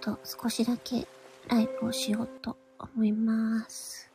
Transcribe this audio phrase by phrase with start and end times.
[0.00, 1.06] と少しだけ
[1.48, 4.10] ライブをしようと思います。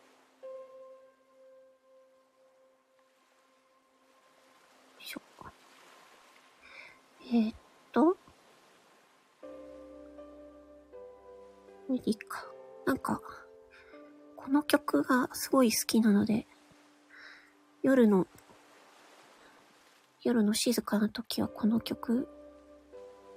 [7.34, 7.54] え、っ
[7.92, 8.16] と。
[11.90, 12.46] いいか。
[12.86, 13.20] なんか、
[14.36, 16.46] この曲がすごい好きなので、
[17.82, 18.28] 夜の、
[20.22, 22.28] 夜の静かな時はこの曲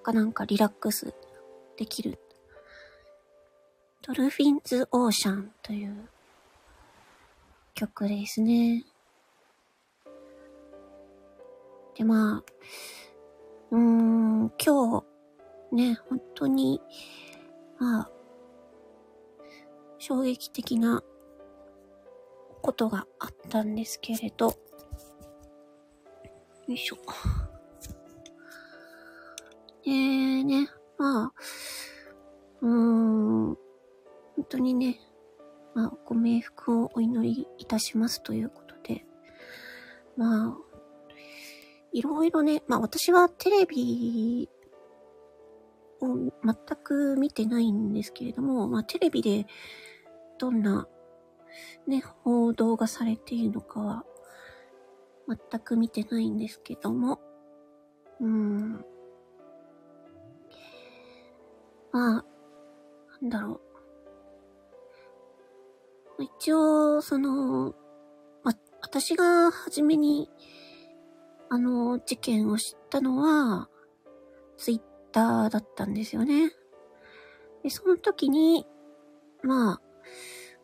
[0.02, 1.14] がなんかリラックス
[1.78, 2.18] できる。
[4.08, 6.08] ドルフィンズ・オーシャンという
[7.74, 8.86] 曲ですね。
[11.94, 12.44] で、まあ、
[13.70, 15.02] うーん、今
[15.70, 16.80] 日、ね、本当に、
[17.78, 18.10] まあ、
[19.98, 21.02] 衝撃的な
[22.62, 24.54] ことがあったんですけれど、よ
[26.68, 26.96] いしょ。
[29.84, 29.90] で
[30.44, 31.32] ね、まあ、
[32.62, 32.70] うー
[33.50, 33.67] ん、
[34.38, 35.00] 本当にね、
[35.74, 39.04] まあ、ご冥福をお祈りいたしますということで、
[40.16, 40.56] まあ、
[41.92, 44.48] いろいろね、まあ私はテレビ
[46.00, 46.30] を全
[46.84, 49.46] く見てないんですけれども、まあテレビで
[50.38, 50.86] どんな
[51.88, 54.04] ね、報道がされているのかは
[55.50, 57.18] 全く見てないんですけども、
[58.20, 58.84] うーん。
[61.90, 62.24] まあ、
[63.20, 63.67] なんだろう。
[66.20, 67.74] 一応、その、
[68.42, 70.28] ま、私が初めに、
[71.48, 73.68] あの、事件を知ったのは、
[74.56, 74.80] ツイッ
[75.12, 76.50] ターだったんですよね。
[77.62, 78.66] で、その時に、
[79.42, 79.80] まあ、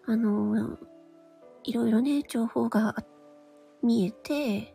[0.06, 0.78] あの、
[1.62, 2.96] いろいろね、情報が
[3.82, 4.74] 見えて、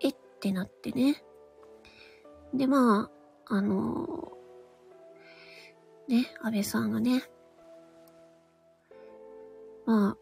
[0.00, 1.22] えってなってね。
[2.52, 3.10] で、ま
[3.46, 4.32] あ、あの、
[6.08, 7.22] ね、安倍さんがね、
[9.86, 10.16] まあ、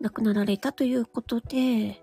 [0.00, 2.02] 亡くなられたということで、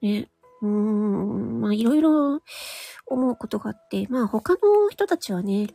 [0.00, 0.30] ね、
[0.62, 2.40] うーん、まあいろいろ
[3.06, 5.68] 思うことがあって、まあ他の人たちはね、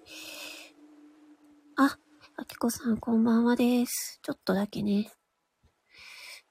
[1.76, 1.98] あ、
[2.38, 4.20] あきこさんこんばんはです。
[4.24, 5.12] ちょっとだけね、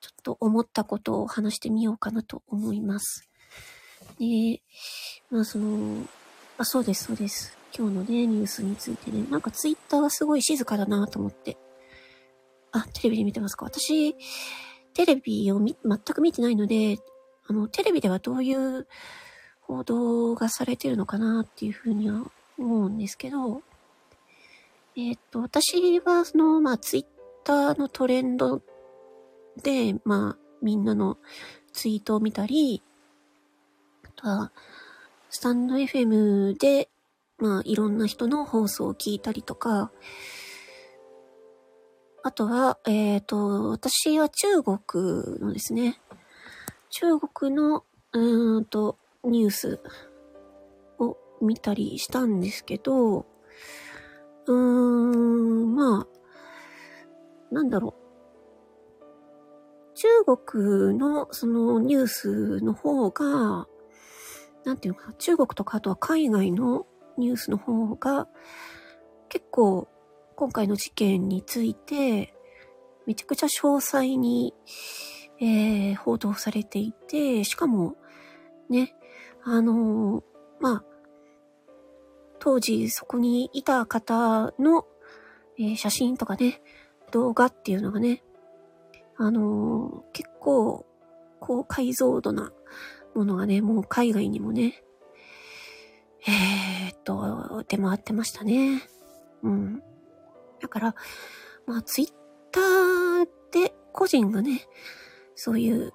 [0.00, 3.28] ちょっと思ったことを話してみようかなと思います。
[4.18, 4.62] で、
[5.30, 6.06] まあその、
[6.58, 7.56] あ、そうです、そうです。
[7.76, 11.58] 今日のね、ニュースについてね、なんかツイッターがすごい静かだなと思って。
[12.72, 14.16] あ、テレビで見てますか私、
[14.94, 16.96] テレビを全く見てないので、
[17.46, 18.86] あの、テレビではどういう
[19.60, 22.22] 報道がされてるのかなっていうふうには
[22.58, 23.60] 思うんですけど、
[24.96, 27.04] えっ、と、私はその、まあ、ツイッ
[27.44, 28.62] ターのトレンド
[29.62, 31.18] で、まあ、みんなの
[31.74, 32.82] ツイートを見たり、
[34.04, 34.52] あとは、
[35.36, 36.88] スタンド FM で、
[37.36, 39.92] まあ、いろんな人の放送を聞いたりとか、
[42.22, 46.00] あとは、えっ、ー、と、私は中国のですね、
[46.88, 49.80] 中国の、うんと、ニュース
[50.98, 56.08] を見たりしたんですけど、うーん、ま
[57.50, 57.94] あ、なんだろう。
[59.96, 63.68] 中国のそのニュースの方が、
[64.66, 68.26] なんていうか、中国とかあとは海外のニュースの方が、
[69.28, 69.86] 結構
[70.34, 72.34] 今回の事件について、
[73.06, 74.54] めちゃくちゃ詳細に、
[75.40, 77.94] えー、報道されていて、しかも、
[78.68, 78.96] ね、
[79.44, 80.22] あのー、
[80.58, 80.84] まあ、
[82.40, 84.84] 当時そこにいた方の、
[85.60, 86.60] えー、写真とかね、
[87.12, 88.24] 動画っていうのがね、
[89.16, 90.84] あのー、結構、
[91.38, 92.52] 高解像度な
[93.16, 94.82] ものがね、もう海外にもね、
[96.26, 98.82] えー、っと、出回ってましたね。
[99.42, 99.82] うん。
[100.60, 100.94] だから、
[101.66, 102.08] まあ、ツイッ
[102.50, 104.66] ターで個人がね、
[105.34, 105.92] そういう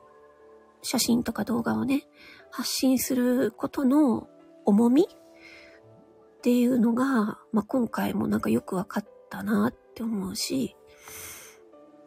[0.81, 2.07] 写真とか動画をね、
[2.49, 4.27] 発信することの
[4.65, 10.75] 重みっていうのが、まあ、今回もなんかよくわかったなって思うし、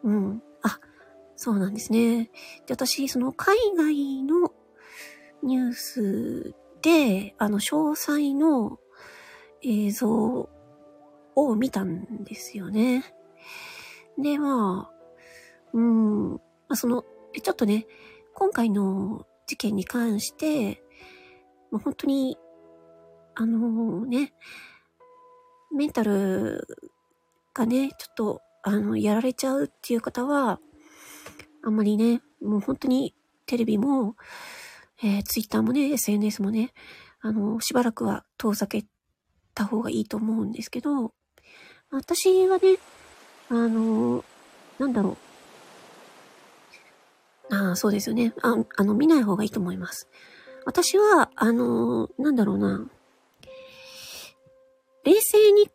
[0.03, 0.43] うん。
[0.61, 0.79] あ、
[1.35, 2.31] そうなんですね。
[2.65, 4.51] で、私、その海外の
[5.45, 8.79] ニュースで、あの、詳細の
[9.61, 10.49] 映像
[11.35, 13.05] を見たんですよね。
[14.17, 14.95] で、まあ、
[15.73, 16.39] うん、ま
[16.69, 17.05] あ、その、
[17.41, 17.87] ちょっとね、
[18.33, 20.83] 今回の事件に関して、
[21.71, 22.37] もう本当に
[23.37, 24.33] あのね、
[25.69, 26.65] メンタル
[27.53, 30.61] がね、ちょっと、あの、やられちゃうっていう方は、
[31.61, 33.13] あんまりね、もう本当に
[33.45, 34.15] テレビも、
[35.03, 36.71] えー、ツイッターもね、SNS もね、
[37.21, 38.85] あの、しばらくは遠ざけ
[39.53, 41.13] た方がいいと思うんですけど、
[41.91, 42.77] 私はね、
[43.49, 44.23] あの、
[44.79, 45.17] なんだろ
[47.49, 47.55] う。
[47.55, 48.33] ああ、そうですよね。
[48.41, 50.07] あ、あの、見ない方がいいと思います。
[50.65, 52.85] 私は、あの、なんだろうな。
[55.03, 55.69] 冷静に、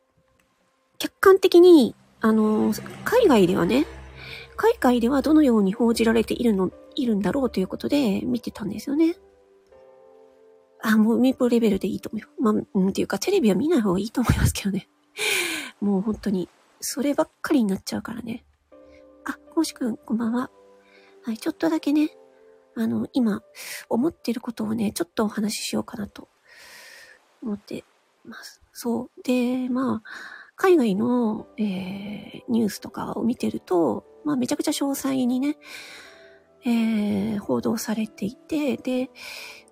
[0.99, 2.75] 客観的に、あの、
[3.05, 3.87] 海外ではね、
[4.57, 6.71] 海外ではどのように報じられているの、
[7.03, 9.17] いるんだろうということで見てたんですよね。
[10.83, 12.43] あ、もうミプレベルでいいと思う。
[12.43, 14.89] まあ、うん、っていうかテレビは見ない方がいいと思いますけどね。
[15.81, 16.49] もう本当に、
[16.81, 18.45] そればっかりになっちゃうからね。
[19.25, 20.51] あ、コウシくん、こんばんは。
[21.23, 22.17] はい、ちょっとだけね、
[22.75, 23.43] あの、今、
[23.89, 26.29] 思ってることをね、ちょっとお話ししようかなと
[27.43, 27.85] 思って
[28.25, 28.63] ます。
[28.73, 29.23] そう。
[29.23, 30.11] で、まあ、
[30.57, 35.57] 海外の、えー、ニュースとかを見てると、まあ、めちゃくちゃ詳細にね、
[36.65, 39.11] えー、報道されていて、で、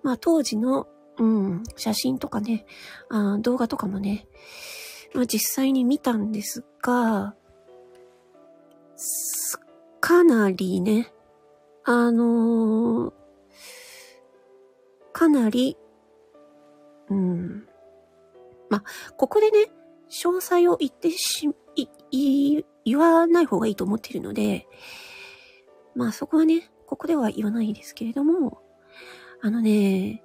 [0.03, 0.87] まあ、当時の、
[1.17, 2.65] うん、写真とかね、
[3.09, 4.27] あ動画とかもね、
[5.13, 7.35] まあ、実際に見たんですが、
[9.99, 11.11] かなりね、
[11.83, 13.13] あのー、
[15.11, 15.77] かなり、
[17.09, 17.67] うん。
[18.69, 18.83] まあ、
[19.17, 19.71] ここでね、
[20.09, 21.49] 詳細を言ってし、
[22.11, 24.67] い、言わない方がいいと思っているので、
[25.95, 28.63] まあそこはね、ここでは言わないですけれども、
[29.43, 30.23] あのね、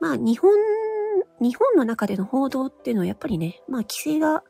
[0.00, 0.52] まあ日本、
[1.40, 4.44] 日本の中での報道っていうのはやっぱりね、まあ規制が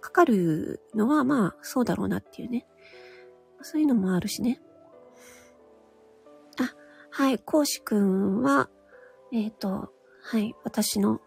[0.00, 2.64] かかるのはまあそうだろうなっていうね。
[3.62, 4.60] そういうのもあるしね。
[6.60, 6.72] あ、
[7.10, 8.70] はい、講師くんは、
[9.32, 9.90] えっ、ー、と、
[10.22, 11.20] はい、私の、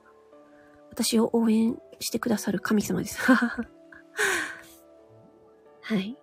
[0.91, 3.19] 私を応援してくださる神様です。
[5.81, 6.17] はい。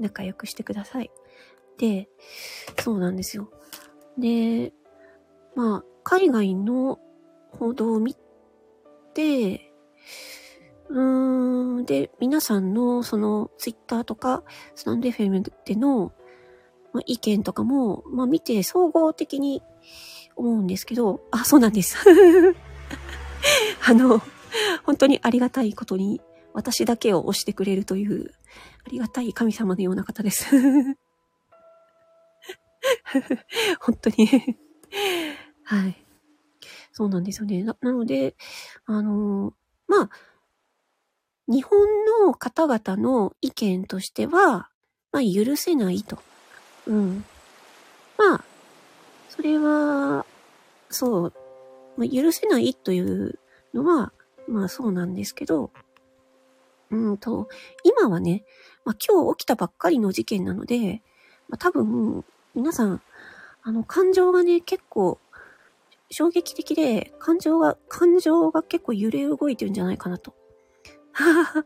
[0.00, 1.10] 仲良くしてください。
[1.78, 2.08] で、
[2.78, 3.50] そうなんですよ。
[4.18, 4.72] で、
[5.54, 6.98] まあ、海外の
[7.52, 8.16] 報道を見
[9.14, 9.72] て、
[10.88, 14.42] うーん、で、皆さんのそのツイッターとか、
[14.74, 16.12] スタンド FM での、
[16.92, 19.62] まあ、意見とかも、まあ見て総合的に
[20.36, 21.96] 思うんですけど、あ、そうなんです。
[23.86, 24.20] あの、
[24.84, 26.20] 本当にありがたいことに、
[26.52, 28.32] 私だけを押してくれるという、
[28.84, 30.46] ありがたい神様のような方です。
[33.80, 34.56] 本当に
[35.64, 35.96] はい。
[36.92, 37.62] そうなんですよね。
[37.62, 38.34] ななので、
[38.86, 39.54] あのー、
[39.86, 40.10] まあ、
[41.46, 41.78] 日本
[42.24, 44.70] の方々の意見としては、
[45.12, 46.18] まあ、許せないと。
[46.86, 47.24] うん。
[48.18, 48.44] まあ、
[49.28, 50.26] それは、
[50.88, 51.32] そう、
[51.96, 53.38] まあ、許せないという
[53.74, 54.12] のは、
[54.48, 55.70] まあそうなんですけど、
[56.90, 57.48] うんと、
[57.84, 58.44] 今はね、
[58.84, 61.02] まあ今日起きたばっかりの事件なので、
[61.48, 63.00] まあ多分、皆さん、
[63.62, 65.18] あの、感情がね、結構、
[66.10, 70.34] 衝撃的で、感情が、感情が結構揺れ動いてるんじゃないかなと。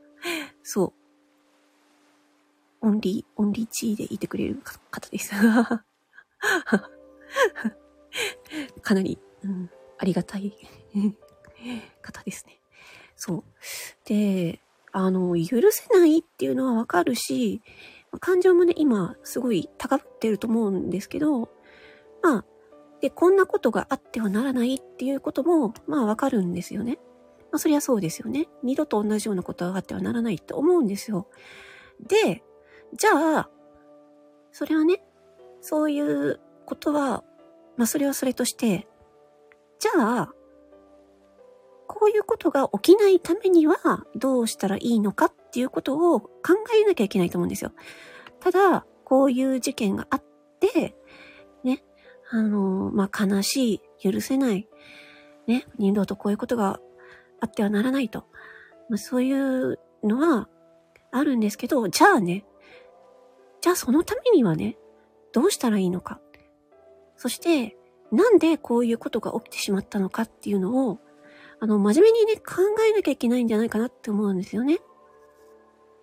[0.62, 0.92] そう。
[2.82, 4.60] オンリー、オンリーチーでいてくれる
[4.90, 5.32] 方です。
[8.82, 10.52] かなり、うん、ありがたい
[12.02, 12.60] 方ですね。
[13.16, 13.44] そう。
[14.04, 14.60] で、
[14.96, 17.62] あの、許せないっていうのはわかるし、
[18.20, 21.50] 感情もね、今、すごい高ぶってると思うんですけど、
[22.22, 22.44] まあ、
[23.00, 27.00] で、こんなことがあってはならないっていうことも、まあわかるんですよね。
[27.50, 28.46] まあそりゃそうですよね。
[28.62, 31.26] 二度と同じようなことがあってはならないって思うんですよ。
[32.00, 32.44] で、
[32.96, 33.50] じゃあ、
[34.52, 35.02] それはね、
[35.60, 37.24] そういうことは、
[37.76, 38.86] まあそれはそれとして、
[39.80, 40.33] じゃあ、
[41.94, 43.76] こういうことが起きないためには
[44.16, 46.30] どうしたらいいのかっていうことを考
[46.76, 47.72] えなきゃいけないと思うんですよ。
[48.40, 50.24] ただ、こういう事件があっ
[50.60, 50.96] て、
[51.62, 51.84] ね、
[52.30, 54.68] あの、まあ、悲しい、許せない、
[55.46, 56.80] ね、二度とこういうことが
[57.40, 58.26] あってはならないと。
[58.88, 60.48] まあ、そういうのは
[61.12, 62.44] あるんですけど、じゃあね、
[63.60, 64.76] じゃあそのためにはね、
[65.32, 66.20] どうしたらいいのか。
[67.16, 67.76] そして、
[68.10, 70.98] なんでこういうことが起きてしまったのかっていうのを
[71.64, 72.56] あの、真面目にね、考
[72.86, 74.80] えなきゃいけないんじゃないかなって思うんですよね。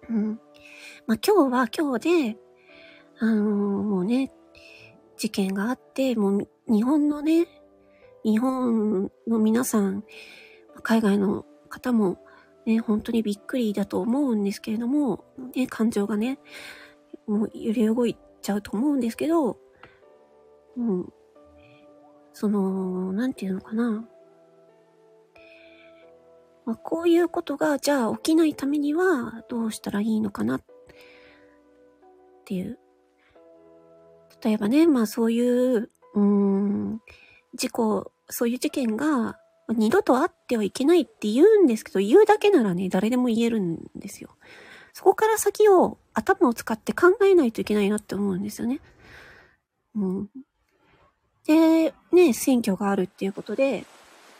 [0.09, 0.39] うん。
[1.05, 2.37] まあ、今日は今日で、
[3.19, 4.31] あのー、もうね、
[5.17, 7.47] 事件があって、もう日本のね、
[8.23, 10.03] 日本の皆さん、
[10.81, 12.17] 海外の方も
[12.65, 15.23] ね、本当にびっくりだと思うんですけれども、
[15.55, 16.39] ね、感情がね、
[17.27, 19.59] もう揺れ動いちゃうと思うんですけど、
[20.75, 21.13] うん。
[22.33, 24.07] その、なんていうのかな。
[26.71, 30.61] まあ、こういうことが、じゃあ起きないためにはどうしたらいいのかなっ
[32.45, 32.79] ていう。
[34.41, 37.01] 例えばね、まあそういう、うーん、
[37.53, 39.37] 事故、そういう事件が
[39.67, 44.29] 二度と会ってはいけないって言うんですけど、言うだけならね、誰でも言えるんですよ。
[44.93, 48.79] そこから先を頭を使って考えないといけないなって思うんですよね。
[49.93, 50.29] うん。
[51.45, 53.83] で、ね、選挙があるっていうことで、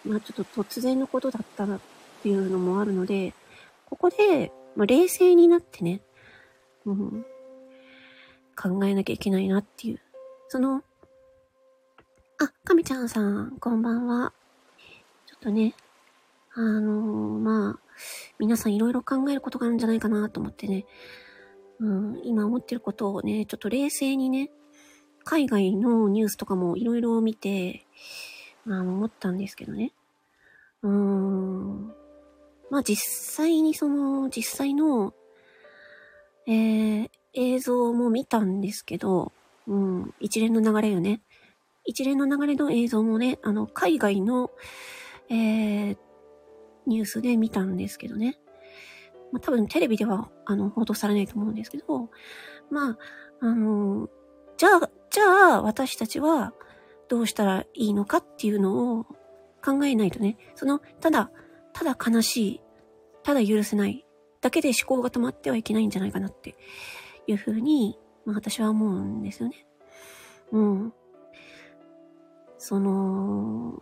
[0.05, 1.81] まあちょっと突然のことだったな
[2.21, 3.33] っていうのもあるので、
[3.89, 6.01] ここで、まあ、冷静になってね、
[6.85, 7.25] うん、
[8.55, 9.99] 考えなきゃいけないなっていう。
[10.47, 10.83] その、
[12.39, 14.33] あ、かみちゃんさん、こんばんは。
[15.25, 15.73] ちょっとね、
[16.53, 17.79] あのー、まあ、
[18.37, 20.85] 皆さんいろいろ考えることがあるんじゃないかなと思ってね、
[21.79, 24.51] うん、今思ってることをね、ちょっと冷静にね、
[25.23, 27.87] 海外のニュースとかもいろいろ見て、
[28.63, 29.91] まあ思ったんですけどね。
[30.83, 32.00] うーん。
[32.71, 35.13] まあ実際にその、実際の、
[36.47, 39.33] えー、映像も見たんですけど、
[39.67, 41.21] うん、一連の流れよね。
[41.83, 44.51] 一連の流れの映像もね、あの、海外の、
[45.29, 45.97] えー、
[46.87, 48.39] ニュースで見たんですけどね。
[49.33, 52.09] まあ多分テレビでは、あの、報道されないと思うんですけど、
[52.69, 52.97] まあ、
[53.41, 54.09] あの、
[54.55, 55.23] じゃあ、じゃ
[55.55, 56.53] あ、私たちは
[57.09, 59.03] どうしたらいいのかっていうのを
[59.61, 61.31] 考えないとね、その、ただ、
[61.73, 62.61] ただ悲しい、
[63.23, 64.05] ただ許せない
[64.41, 66.55] だけで思考が止まってはいけないんじゃないかなって
[67.27, 69.65] いうふうに、まあ私は思うんですよね。
[70.51, 70.93] うん。
[72.57, 73.81] その、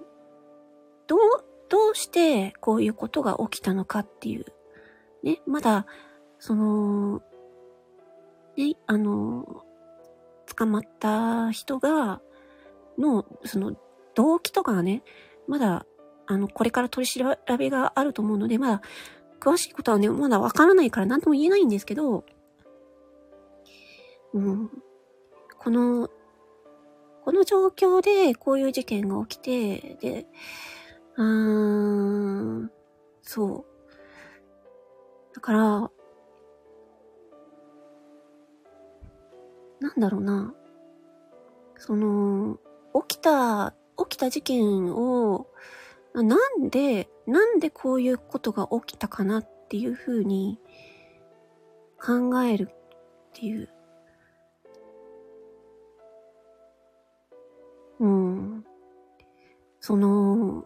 [1.07, 1.19] どう、
[1.69, 4.45] どうしてこういうことが起きたのかっていう。
[5.23, 5.85] ね、まだ、
[6.39, 7.21] その、
[8.55, 9.63] ね、あの、
[10.45, 12.21] 捕まった人が、
[12.97, 13.75] の、その、
[14.15, 15.03] 動機とかがね、
[15.47, 15.85] まだ、
[16.31, 17.25] あの、これから取り調
[17.57, 18.81] べがあると思うので、まだ、
[19.39, 22.23] 詳しいことはね、まだわからないから何とも言えないんですけど、
[24.33, 24.69] うん。
[25.57, 26.07] この、
[27.25, 30.27] この状況でこういう事件が起きて、で、
[31.15, 32.71] うーん、
[33.23, 33.65] そ
[35.31, 35.33] う。
[35.33, 35.59] だから、
[39.79, 40.53] なんだろうな。
[41.75, 42.59] その、
[43.07, 45.47] 起きた、起きた事件を、
[46.13, 50.59] なんで、なんでこういうことが起きたかなっていうふうに
[52.01, 52.75] 考えるっ
[53.33, 53.69] ていう。
[57.99, 58.65] うん。
[59.79, 60.65] その、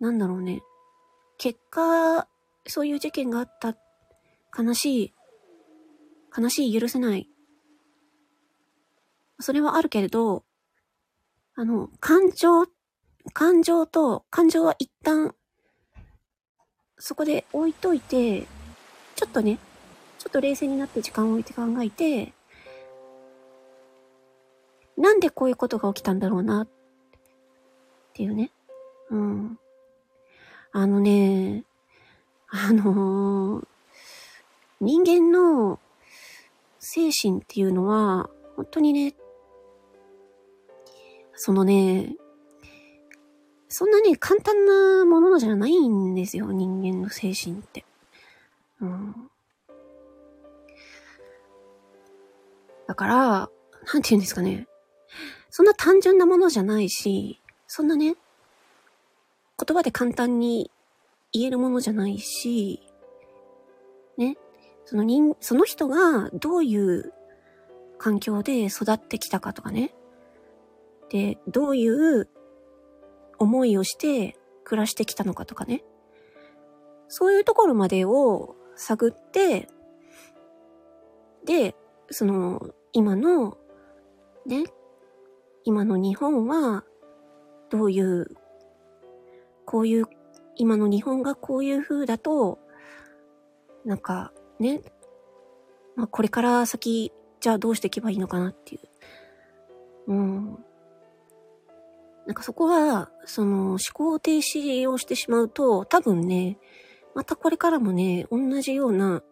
[0.00, 0.62] なんだろうね。
[1.38, 2.26] 結果、
[2.66, 3.76] そういう事件があった、
[4.58, 5.14] 悲しい、
[6.36, 7.28] 悲しい、許せない。
[9.38, 10.44] それはあるけれど、
[11.54, 12.66] あの、感情、
[13.32, 15.34] 感情と、感情は一旦、
[16.98, 18.42] そこで置いといて、
[19.16, 19.58] ちょっとね、
[20.18, 22.32] ちょっと冷静になって時間を置いて考えて、
[24.96, 26.68] なんでこういうことが起きたんだろうな、っ
[28.12, 28.50] ていうね。
[29.10, 29.58] うん。
[30.72, 31.64] あのね、
[32.48, 33.66] あのー、
[34.80, 35.78] 人間の
[36.78, 39.14] 精神っていうのは、本当にね、
[41.34, 42.16] そのね、
[43.70, 47.84] そんなに簡単なものじゃないんですよ、人間の精神って。
[48.80, 49.30] うん。
[52.88, 53.16] だから、
[53.92, 54.66] なんて言うんですかね。
[55.50, 58.16] そんな単純なものじゃないし、そんなね、
[59.64, 60.72] 言葉で簡単に
[61.32, 62.82] 言えるものじゃないし、
[64.16, 64.36] ね、
[64.84, 67.12] その人、その人がどういう
[67.98, 69.94] 環境で育ってきたかとかね、
[71.10, 72.28] で、どういう
[73.40, 75.82] 思いをして暮らしてきたのかとかね。
[77.08, 79.68] そういうところまでを探って、
[81.44, 81.74] で、
[82.10, 83.56] その、今の、
[84.46, 84.64] ね、
[85.64, 86.84] 今の日本は、
[87.70, 88.26] どういう、
[89.64, 90.06] こういう、
[90.56, 92.58] 今の日本がこういう風だと、
[93.84, 94.82] なんか、ね、
[95.96, 100.12] まあ、これから先、じゃあどうしていけばいいのかなっていう。
[100.12, 100.64] うん。
[102.30, 106.58] なんかそこは、その思考停止をしてしまうと、多分ね、
[107.12, 109.24] またこれからもね、同じような、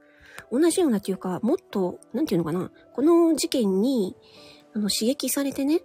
[0.51, 4.17] 同じようなっていうか、もっと、なんていうのかな、この事件に、
[4.75, 5.83] あの、刺激されてね、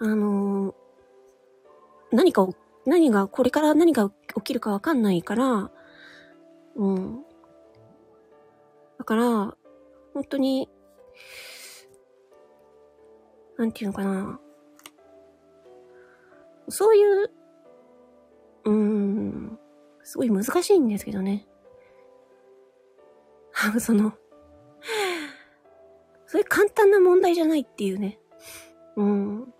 [0.00, 0.74] あの、
[2.10, 2.56] 何かを、
[2.86, 5.70] 何が、これから何が起きるかわかんないから、
[6.74, 7.22] うん。
[8.98, 9.22] だから、
[10.12, 10.68] 本当に、
[13.56, 14.40] なんていうのかな。
[16.68, 17.30] そういう、
[18.64, 19.58] うーん、
[20.02, 21.46] すごい難しいんですけどね。
[23.80, 24.12] その、
[26.26, 28.18] そういう簡単な問題じゃないっていうね。
[28.96, 29.54] うん。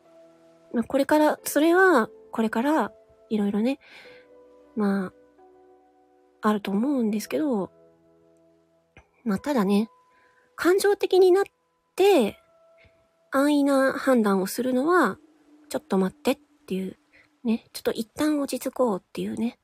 [0.72, 2.92] ま、これから、それは、これから
[3.30, 3.78] いろいろね、
[4.74, 7.70] まあ、あると思うんですけど、
[9.24, 9.90] まあ、ただね、
[10.54, 11.44] 感情的になっ
[11.96, 12.38] て、
[13.30, 15.18] 安易な判断をするのは、
[15.68, 16.96] ちょっと待ってっっていう、
[17.44, 19.60] ね、ちょっと一旦落ち着こうっていうね。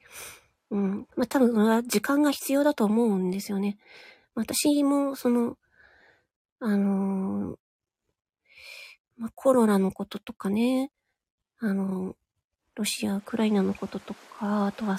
[0.70, 1.08] うん。
[1.16, 3.76] まあ、多分、時間が必要だと思うんですよね。
[4.36, 5.58] 私も、その、
[6.60, 7.56] あのー、
[9.18, 10.92] まあ、コロナのこととかね、
[11.58, 12.14] あの、
[12.76, 14.98] ロシア、ウクライナのこととか、あとは、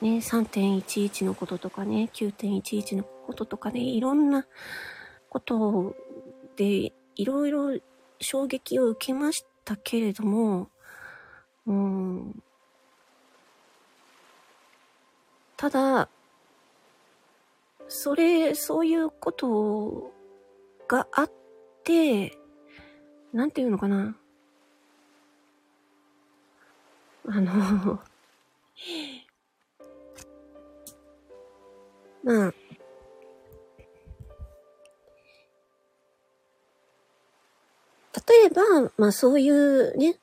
[0.00, 4.46] ね、3.11のこととかね、9.11のこととかね、いろんな
[5.28, 5.96] こと
[6.56, 7.78] で、いろいろ
[8.20, 10.70] 衝撃を受けましたけれども、
[11.66, 12.42] うん、
[15.56, 16.08] ただ、
[17.88, 20.12] それ、そういうこと
[20.86, 21.32] があっ
[21.84, 22.36] て、
[23.32, 24.16] なんていうのかな。
[27.26, 28.00] あの
[32.22, 32.54] まあ、
[38.28, 40.18] 例えば、まあそういうね、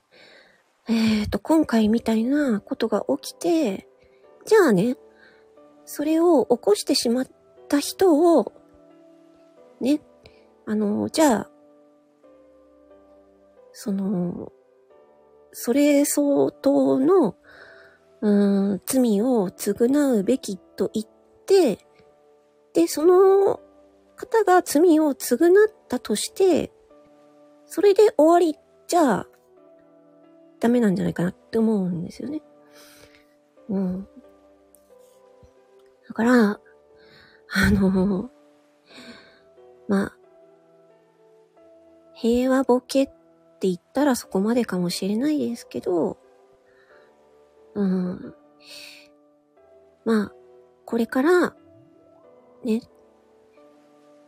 [0.87, 3.87] えっ、ー、と、今回みたいなことが起きて、
[4.45, 4.97] じゃあね、
[5.85, 7.27] それを起こしてしまっ
[7.67, 8.51] た人を、
[9.79, 10.01] ね、
[10.65, 11.49] あの、じゃあ、
[13.73, 14.51] その、
[15.51, 17.35] それ相当の、
[18.21, 21.05] うん、罪を償うべきと言っ
[21.45, 21.85] て、
[22.73, 23.59] で、その
[24.15, 25.51] 方が罪を償っ
[25.87, 26.71] たとして、
[27.65, 28.57] それで終わり
[28.87, 29.27] じゃあ
[30.61, 32.41] ダメなんじゃないかなって思うんですよね。
[33.67, 34.07] うん。
[36.07, 36.59] だから、
[37.53, 38.29] あの、
[39.87, 40.17] まあ、
[42.13, 43.13] 平和ボケって
[43.61, 46.17] 言ったらそこまでかもしれないですけど、
[47.73, 48.35] うん。
[50.05, 50.31] まあ、
[50.85, 51.55] これから、
[52.63, 52.81] ね、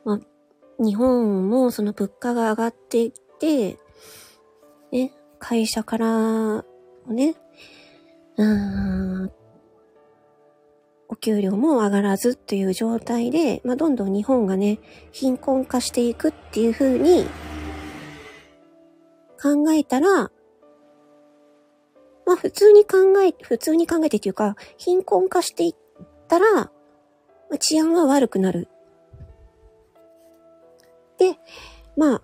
[0.04, 0.20] まあ、
[0.84, 3.78] 日本もその物価が上がっていって、
[4.92, 6.64] ね、会社から
[7.06, 7.36] ね、
[8.38, 9.32] うーん、
[11.10, 14.80] お給料も上がらずっていう状態で、まあ、どんどん日本がね、
[15.12, 17.26] 貧困化していくっていう風に
[19.42, 20.32] 考えたら、
[22.26, 25.76] まあ、普通に考え、普通に考えてっていうか、貧困化していっ
[26.30, 26.70] たら、ま
[27.56, 28.70] あ、治安は悪くなる。
[31.18, 31.36] で、
[31.98, 32.22] まあ、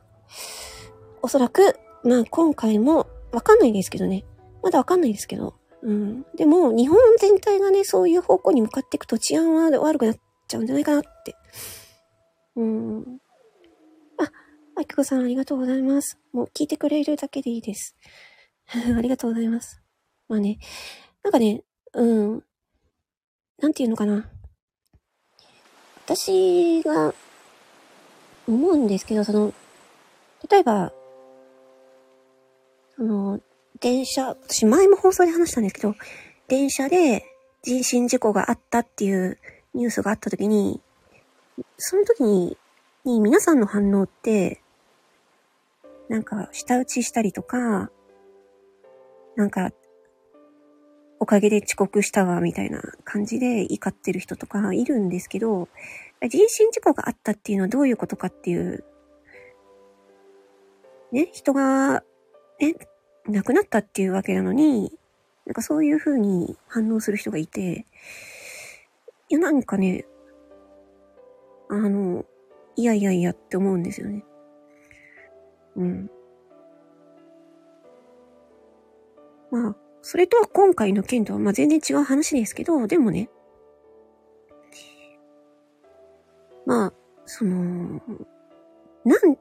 [1.21, 1.75] おそらく、
[2.09, 4.25] まあ今回もわかんないですけどね。
[4.63, 5.53] まだわかんないですけど。
[5.83, 6.25] うん。
[6.35, 10.15] でも、日本全体がね、そういう方向に向かっていくと治安は悪くなっ
[10.47, 11.35] ちゃうんじゃないかなって。
[12.55, 13.19] うん。
[14.17, 14.31] あ、
[14.75, 16.17] あきこさんありがとうございます。
[16.33, 17.95] もう聞いてくれるだけでいいです。
[18.67, 19.79] ありがとうございます。
[20.27, 20.57] まあね、
[21.23, 22.43] なんかね、うん。
[23.59, 24.27] なんていうのかな。
[26.05, 27.13] 私が
[28.47, 29.53] 思うんですけど、その、
[30.49, 30.91] 例えば、
[32.99, 33.39] その、
[33.79, 35.95] 電車、私前も放送で話したんですけど、
[36.49, 37.23] 電車で
[37.63, 39.39] 人身事故があったっていう
[39.73, 40.81] ニュースがあった時に、
[41.77, 42.57] その時に、
[43.05, 44.61] に皆さんの反応って、
[46.09, 47.89] なんか、舌打ちしたりとか、
[49.37, 49.71] なんか、
[51.21, 55.69] おかげで遅刻したわ、みたいな感じで怒ってる人とかいるんですけど、
[56.27, 58.83] 人身事故があったっていうのはどういうことかっていう、
[61.13, 62.03] ね、人が
[62.61, 62.73] え、
[63.27, 64.97] 亡くなったっていうわけなのに、
[65.45, 67.85] なんかそういう風に反応する人がいて、
[69.29, 70.05] いや、なんかね、
[71.69, 72.25] あの、
[72.75, 74.23] いやいやいやって思うんですよね。
[75.75, 76.11] うん。
[79.51, 83.29] まあ、それとは今回の件とは、まあ全然違う話ですけど、でもね、
[86.65, 86.93] まあ、
[87.25, 88.01] その、
[89.05, 89.37] なん、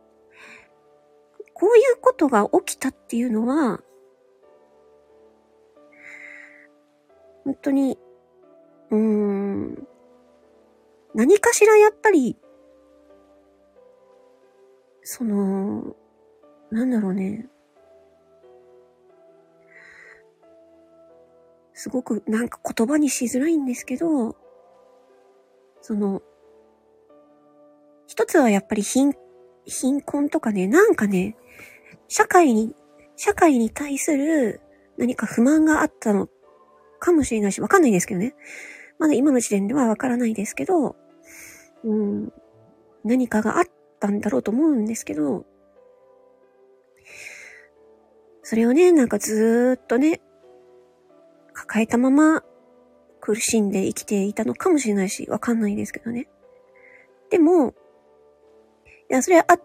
[1.58, 3.80] こういうことが起きたっていうのは、
[7.44, 7.98] 本当に、
[8.90, 9.88] うーん、
[11.14, 12.36] 何かしらやっぱり、
[15.02, 15.96] その、
[16.70, 17.48] なんだろうね。
[21.72, 24.36] すごくなんか言葉にしづらいんですけど、
[25.80, 26.22] その、
[28.06, 29.14] 一つはやっぱり貧、
[29.68, 31.36] 貧困とかね、なんかね、
[32.08, 32.74] 社会に、
[33.16, 34.60] 社会に対する
[34.96, 36.28] 何か不満があったの
[36.98, 38.34] かもしれないし、わかんないですけどね。
[38.98, 40.96] まだ今の時点ではわからないですけど、
[41.84, 42.32] うん、
[43.04, 43.64] 何かがあっ
[44.00, 45.44] たんだろうと思うんですけど、
[48.42, 50.22] それをね、なんかずーっとね、
[51.52, 52.42] 抱えたまま
[53.20, 56.28] 苦しんで生きていたのかもしれないし、わかんないですけどね。
[57.30, 57.74] でも、
[59.10, 59.58] いや、それは、あ、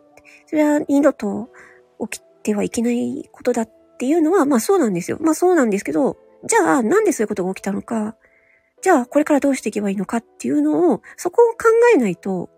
[0.45, 1.49] それは二度と
[2.09, 5.17] 起きてはいけないことだっていうのは、まあそうなんですよ。
[5.21, 8.15] まあそうなんですけど、じゃあなんでそういうことが起きたのか、
[8.81, 12.49] じゃあこれからどうしていけばいいのかっていうのを、そこを考えないと、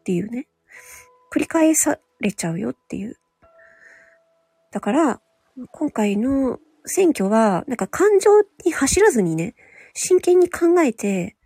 [0.00, 0.48] っていうね。
[1.30, 3.18] 繰り返されちゃうよっていう。
[4.72, 5.20] だから、
[5.72, 8.30] 今回の選挙は、なんか感情
[8.64, 9.54] に走らずにね、
[9.94, 11.36] 真剣に考えて、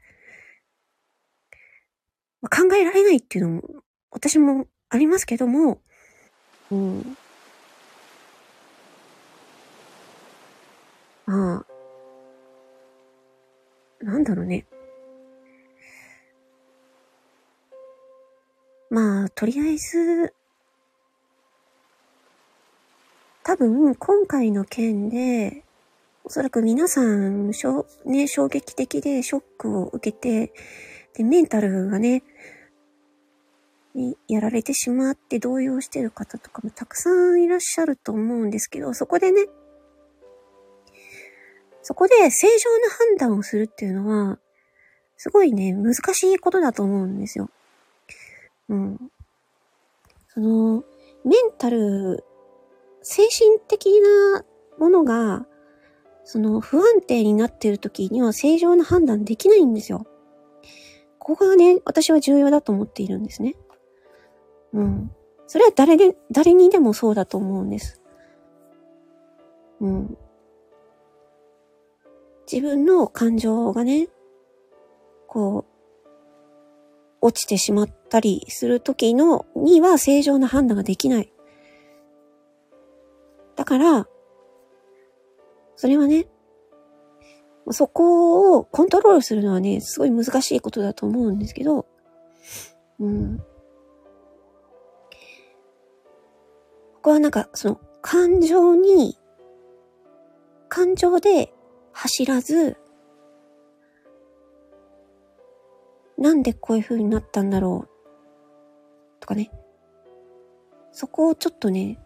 [2.42, 3.62] 考えられないっていうのも、
[4.12, 5.80] 私もありますけども、
[6.70, 7.16] うん。
[11.26, 11.64] ま
[14.00, 14.66] あ、なんだろうね。
[18.90, 20.34] まあ、とりあえず、
[23.42, 25.64] 多分、今回の件で、
[26.24, 30.52] おそらく皆さん、しょね、衝撃的でショックを受けて、
[31.14, 32.22] で、メンタルがね、
[33.94, 39.46] にやられてしまって動揺してる方とかもたくさんいらっしゃると思うんですけど、そこでね、
[41.82, 44.38] そこで正常な判断をするっていうのは、
[45.16, 47.50] すごいね、難しいことだと思うんですよ。
[48.68, 49.10] うん。
[50.28, 50.84] その、
[51.24, 52.24] メンタル
[53.02, 54.44] 精神的な
[54.78, 55.46] ものが、
[56.24, 60.06] その不安定になっている時には正常な判断できないんですよ。
[61.18, 63.54] ここがね、私は重要だと思っているんですね。
[64.72, 65.10] うん。
[65.46, 68.00] それは誰で、誰にでもそうだと思うんです。
[69.80, 70.18] うん。
[72.50, 74.08] 自分の感情がね、
[75.26, 75.72] こう、
[77.20, 81.32] 落ちてしまったりする時の、には正常な判断ができない。
[83.56, 84.08] だから、
[85.76, 86.26] それはね、
[87.70, 91.86] そこをコントロールするのはね、すごい難しいことだと思うんですけど、
[92.98, 93.42] うん。
[97.02, 99.18] こはなんか、その、感情に、
[100.68, 101.52] 感情で
[101.92, 102.78] 走らず、
[106.16, 109.50] なんでこういう風になったんだろう、とかね。
[110.92, 111.98] そこをちょっとね、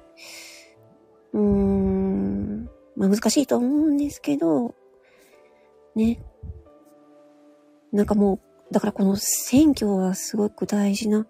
[1.32, 4.74] うーん、まあ難しいと思うんですけど、
[5.94, 6.20] ね。
[7.92, 11.26] なんかもう、だからこの選挙はすごく大事な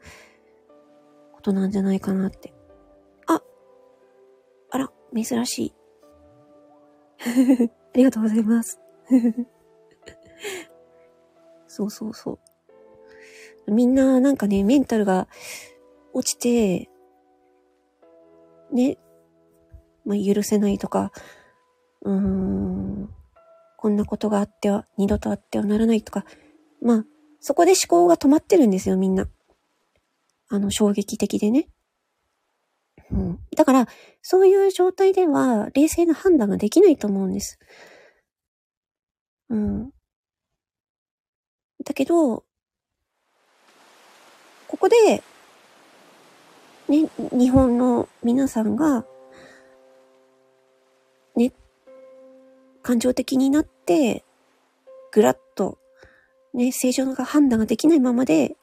[1.32, 2.55] ことなんじゃないかなって。
[5.14, 5.74] 珍しい。
[7.94, 8.80] ありがとうございます。
[11.66, 12.38] そうそうそ
[13.66, 13.72] う。
[13.72, 15.28] みんななんかね、メンタルが
[16.12, 16.88] 落ちて、
[18.72, 18.98] ね、
[20.04, 21.12] まあ、許せないとか、
[22.02, 23.10] うーん、
[23.76, 26.24] こんなことがあっては、二度とあってはならないとか、
[26.80, 27.04] まあ、
[27.40, 29.28] そこで思考が止まってるんですよ、みんな。
[30.48, 31.68] あの、衝撃的でね。
[33.10, 33.38] うん。
[33.56, 33.88] だから、
[34.22, 37.58] そういう状態では、冷静な判断ができないと思うんです。
[39.48, 39.90] うん。
[41.84, 42.44] だけど、
[44.66, 45.22] ここで、
[46.88, 49.04] ね、日本の皆さんが、
[51.36, 51.52] ね、
[52.82, 54.24] 感情的になって、
[55.12, 55.78] ぐらっと、
[56.54, 58.56] ね、正常な判断ができないままで、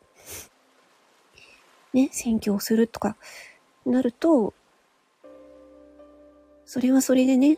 [1.94, 3.18] ね、選挙をするとか、
[3.86, 4.54] なると、
[6.66, 7.58] それはそれでね、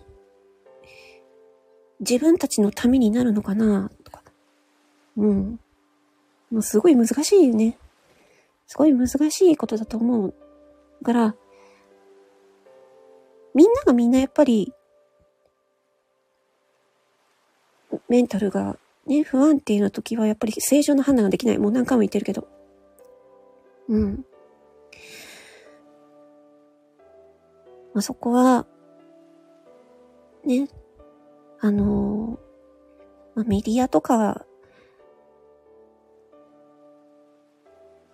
[1.99, 4.21] 自分たちのためになるのかな、とか。
[5.17, 5.59] うん。
[6.51, 7.77] もうすごい難しいよね。
[8.67, 10.33] すごい難しいことだと思う。
[11.03, 11.35] から、
[13.53, 14.73] みんながみんなやっぱり
[18.09, 21.57] メンタルがね、不安定な時はやっぱり正常な判断ができない。
[21.57, 22.47] もう何回も言ってるけど。
[23.88, 24.25] うん。
[27.95, 28.67] まあ、そこは、
[30.43, 30.67] ね、
[31.62, 32.38] あの、
[33.36, 34.45] まあ、メディアとか、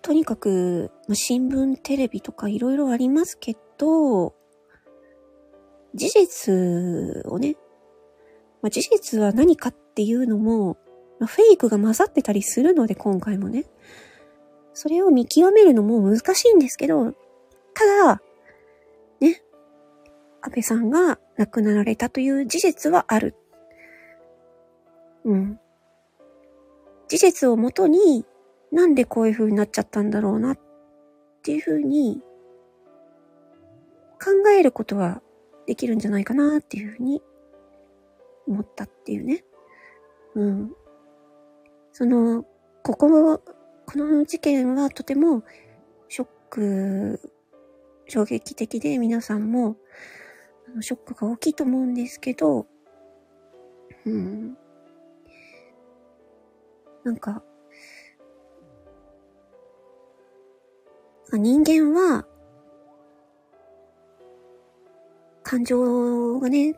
[0.02, 4.34] とにかく、まあ、新聞、テレビとかいろいろありますけど、
[5.94, 7.56] 事実をね、
[8.62, 10.76] まあ、事実は何かっていうのも、
[11.18, 13.64] まあ、フェイクが混ざってたりするので、今回もね。
[14.74, 17.12] それを見極めるのも難しいんですけど、
[17.74, 18.22] ただ、
[20.42, 23.34] 安倍さんが亡くなられたという事実はある。
[25.24, 25.60] うん。
[27.08, 28.26] 事実をもとに、
[28.72, 30.58] なんでこういう風になっちゃったんだろうなっ
[31.42, 32.22] ていう風に
[34.22, 35.20] 考えることは
[35.66, 37.22] できるんじゃないかなっていう風に
[38.48, 39.44] 思ったっていうね。
[40.34, 40.72] うん。
[41.92, 42.44] その、
[42.82, 45.44] ここ、この事件はとても
[46.08, 47.20] ショック、
[48.08, 49.76] 衝撃的で皆さんも
[50.80, 52.66] ショックが大きいと思うんですけど、
[54.06, 54.56] うん。
[57.04, 57.42] なんか、
[61.32, 62.26] 人間は、
[65.42, 66.74] 感情がね、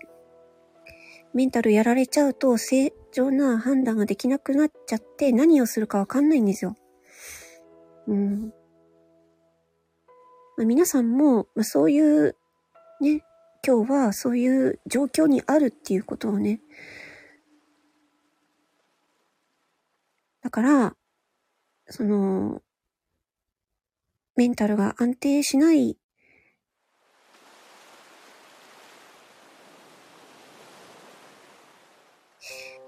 [1.33, 6.77] メンタルやられちゃうと正常な判断ができなくなっちゃって何をするかわかんないんですよ。
[8.07, 8.53] うん。
[10.57, 12.37] まあ、皆さんも、まあ、そういう、
[13.01, 13.25] ね、
[13.67, 16.61] 今日はそういう状況にあるっていうことをね、
[20.43, 20.95] だから、
[21.89, 22.61] その、
[24.37, 25.97] メンタルが安定しない。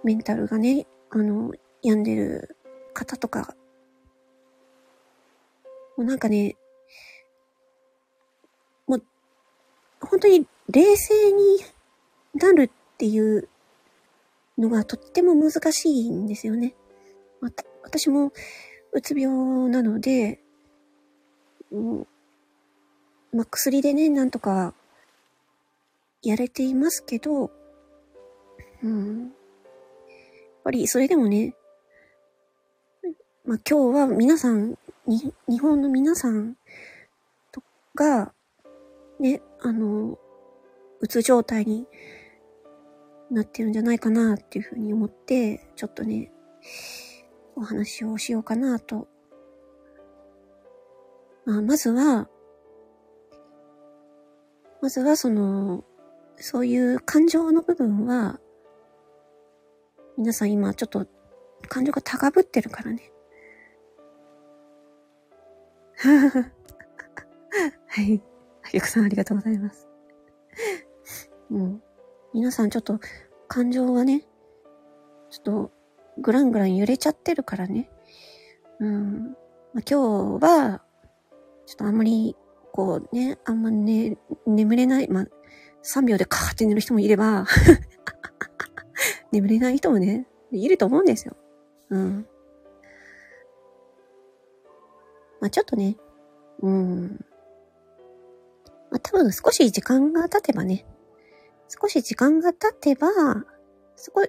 [0.04, 2.58] メンタルがね、あの、病んでる
[2.92, 3.56] 方とか、
[5.96, 6.54] もうなんかね、
[8.86, 9.02] もう、
[10.02, 11.58] 本当に冷静に
[12.34, 13.48] なるっていう
[14.58, 16.74] のがとっても難しいんですよね。
[17.40, 17.50] ま、
[17.82, 18.32] 私も
[18.92, 20.40] うつ病なので、
[21.70, 22.06] うん
[23.32, 24.72] まあ、薬でね、なんとか
[26.22, 27.50] やれていますけど、
[28.82, 29.22] うん。
[29.22, 29.30] やっ
[30.64, 31.54] ぱりそれでもね、
[33.44, 34.76] まあ、今日は皆さん、
[35.06, 36.56] に、日本の皆さん
[37.52, 37.62] と
[37.94, 38.32] か、
[39.20, 40.18] ね、あの、
[41.00, 41.86] うつ状態に
[43.30, 46.30] なってるんじゃないかなっていうふうに思って、ちょっとね、
[47.54, 49.08] お話をしようかなと
[51.46, 52.28] まあ、まずは、
[54.82, 55.84] まずはその、
[56.38, 58.40] そういう感情の部分は、
[60.18, 61.06] 皆さん今ちょっと
[61.68, 63.12] 感情が高ぶってるからね。
[67.86, 68.20] はい。
[68.72, 69.85] ゆくさんありがとうございます。
[71.50, 71.80] う。
[72.34, 73.00] 皆さんちょっと
[73.48, 74.26] 感情がね、
[75.30, 75.72] ちょっと
[76.18, 77.90] グラングラン揺れちゃってるからね。
[78.80, 79.36] うん。
[79.72, 80.82] まあ、今日は、
[81.66, 82.36] ちょっとあんまり、
[82.72, 85.26] こうね、あんまね、眠れない、まあ、
[85.82, 87.46] 3秒でカーって寝る人もいれば
[89.30, 91.36] 眠れない人もね、いると思うんですよ。
[91.90, 92.26] うん。
[95.40, 95.96] まあちょっとね、
[96.60, 97.24] うん。
[98.90, 100.86] まあ多分少し時間が経てばね、
[101.68, 103.08] 少し時間が経てば、
[103.96, 104.22] そこ、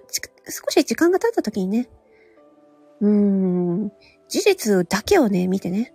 [0.46, 1.88] 少し時間が経った時にね、
[3.00, 3.92] うーん、
[4.28, 5.94] 事実だけをね、見てね、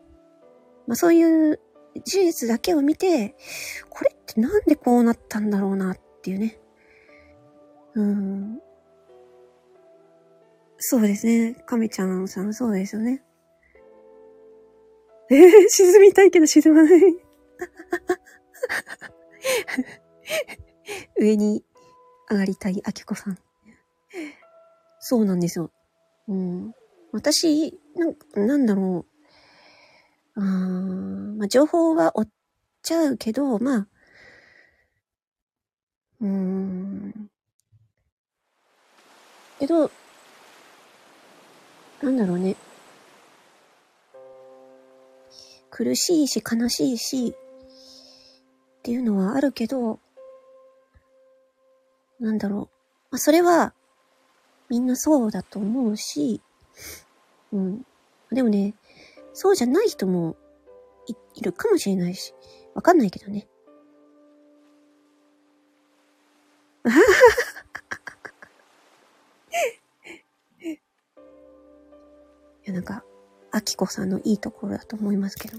[0.88, 1.60] まあそういう
[2.04, 3.36] 事実だけを見て、
[3.90, 6.60] これってなんでこうなったんだろうなっていうね。
[7.96, 8.60] うん。
[10.78, 11.56] そうですね。
[11.66, 13.24] 亀ちゃんさんそうですよね。
[15.30, 17.02] えー、 沈みたいけど沈まない
[21.20, 21.64] 上に
[22.30, 23.38] 上がりたいあきこさん。
[25.00, 25.72] そうなんですよ。
[26.28, 26.74] うん。
[27.12, 29.06] 私、なん、なんだろ
[30.36, 30.42] う。
[30.42, 32.30] うん、まあ、情報は追っ
[32.82, 33.88] ちゃうけど、まあ、
[36.22, 37.30] うーん。
[39.60, 39.92] けど、
[42.02, 42.56] なんだろうね。
[45.70, 50.00] 苦しいし悲しいし、っていうのはあるけど、
[52.20, 52.60] なんだろう。
[53.12, 53.74] まあ、それは、
[54.70, 56.42] みんなそうだと思うし、
[57.52, 57.86] うん。
[58.32, 58.74] でもね、
[59.34, 60.36] そうじゃない人も
[61.08, 62.34] いいるかもしれないし、
[62.74, 63.48] わかんないけどね。
[72.66, 73.04] いや、なんか、
[73.52, 75.58] アキコさんのいいところだと思いますけど。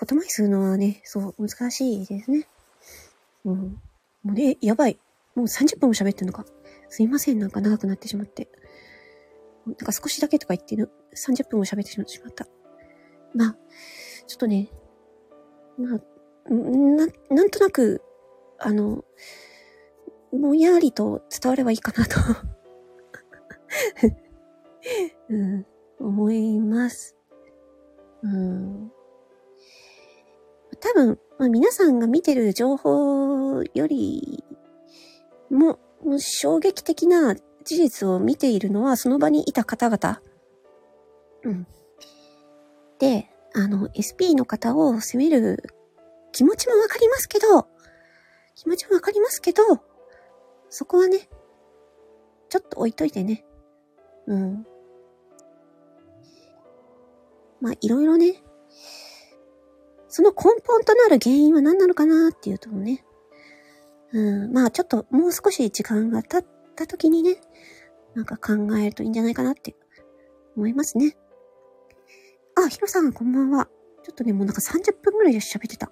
[0.00, 2.46] 言葉にするのはね、そう、難しいですね。
[3.44, 3.80] うん。
[4.24, 4.98] もうね、やばい。
[5.34, 6.44] もう30分も喋ってんのか。
[6.88, 8.48] すいません、なんか長くなってしまって。
[9.66, 12.46] なんか少しだけとか言ってる、30分も喋ってしまった。
[13.34, 13.56] まあ、
[14.26, 14.70] ちょっとね、
[15.78, 16.00] まあ、
[16.50, 18.02] な、なんとなく、
[18.58, 19.04] あの、
[20.32, 22.20] ぼんやりと伝わればいいかなと
[25.30, 25.66] うん、
[25.98, 27.16] 思います。
[28.22, 28.92] うん。
[30.80, 33.23] 多分、まあ、皆さんが見てる情報
[33.62, 34.42] より
[35.50, 40.20] も、もう衝撃的な事実を見ているのはその場にいた方々。
[41.44, 41.66] うん。
[42.98, 45.62] で、あの、SP の方を責める
[46.32, 47.68] 気持ちもわかりますけど、
[48.54, 49.62] 気持ちもわかりますけど、
[50.68, 51.28] そこはね、
[52.48, 53.44] ちょっと置いといてね。
[54.26, 54.66] うん。
[57.60, 58.42] まあ、いろいろね、
[60.08, 63.04] その根本となる原因は何なのかなっていうとね、
[64.14, 66.46] うん、まあちょっともう少し時間が経っ
[66.76, 67.36] た時にね、
[68.14, 69.74] なんか考えるといいんじゃないかなって
[70.56, 71.16] 思いますね。
[72.54, 73.68] あ、ヒロさん、こんばんは。
[74.04, 75.90] ちょっとね、もうなんか30分ぐらいで喋ってた。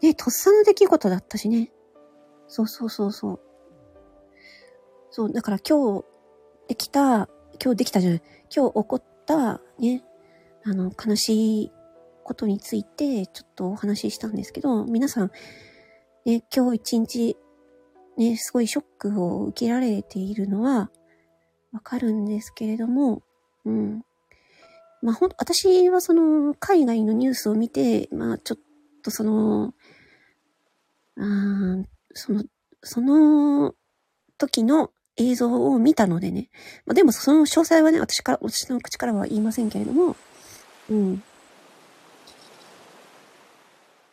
[0.00, 1.72] ね、とっさの出来事だったしね。
[2.46, 3.40] そうそうそうそう。
[5.10, 6.04] そう、だから今日
[6.68, 7.28] できた、
[7.60, 8.22] 今日できたじゃない、
[8.54, 10.04] 今日起こったね、
[10.64, 11.72] あの、悲しい
[12.22, 15.32] ことについてちょっとお話ししたんですけど、皆さん、
[16.28, 17.36] ね、今日一日、
[18.18, 20.90] ね、すごいショックを受けられているのは
[21.72, 23.22] わかるんですけれども、
[23.64, 24.02] うん。
[25.00, 28.60] まあ、ほん、私はその、海外のニュースを見て、まあ、ちょっ
[29.02, 29.72] とその、
[31.16, 31.22] あ
[32.12, 32.44] その、
[32.82, 33.74] その
[34.36, 36.50] 時の映像を見たのでね。
[36.84, 40.14] まあ、でもその詳細はね、私から、私の口からは言いませんけれども、
[40.90, 41.22] うん。